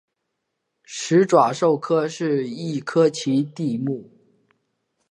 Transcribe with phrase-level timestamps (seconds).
[0.83, 4.09] 始爪兽科是一科奇蹄目。